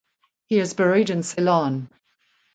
[0.47, 1.87] He is buried in Ceylon.